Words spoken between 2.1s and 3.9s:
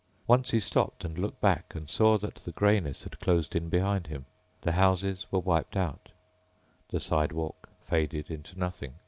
that the grayness had closed in